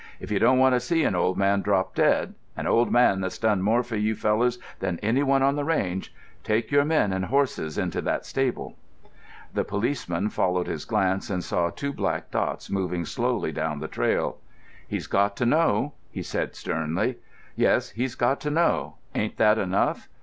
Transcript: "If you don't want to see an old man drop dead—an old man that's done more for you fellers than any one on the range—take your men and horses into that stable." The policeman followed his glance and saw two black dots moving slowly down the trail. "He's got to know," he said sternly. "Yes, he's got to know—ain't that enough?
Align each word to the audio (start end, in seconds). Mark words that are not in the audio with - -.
"If 0.19 0.31
you 0.31 0.39
don't 0.39 0.57
want 0.57 0.73
to 0.73 0.79
see 0.79 1.03
an 1.03 1.13
old 1.13 1.37
man 1.37 1.61
drop 1.61 1.93
dead—an 1.93 2.65
old 2.65 2.91
man 2.91 3.21
that's 3.21 3.37
done 3.37 3.61
more 3.61 3.83
for 3.83 3.97
you 3.97 4.15
fellers 4.15 4.57
than 4.79 4.97
any 5.03 5.21
one 5.21 5.43
on 5.43 5.55
the 5.55 5.63
range—take 5.63 6.71
your 6.71 6.83
men 6.83 7.13
and 7.13 7.25
horses 7.25 7.77
into 7.77 8.01
that 8.01 8.25
stable." 8.25 8.75
The 9.53 9.63
policeman 9.63 10.31
followed 10.31 10.65
his 10.65 10.85
glance 10.85 11.29
and 11.29 11.43
saw 11.43 11.69
two 11.69 11.93
black 11.93 12.31
dots 12.31 12.67
moving 12.71 13.05
slowly 13.05 13.51
down 13.51 13.77
the 13.79 13.87
trail. 13.87 14.37
"He's 14.87 15.05
got 15.05 15.35
to 15.37 15.45
know," 15.45 15.93
he 16.09 16.23
said 16.23 16.55
sternly. 16.55 17.17
"Yes, 17.55 17.91
he's 17.91 18.15
got 18.15 18.39
to 18.39 18.49
know—ain't 18.49 19.37
that 19.37 19.59
enough? 19.59 20.09